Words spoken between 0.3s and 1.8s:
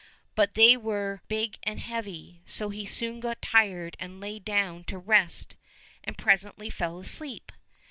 But they were big and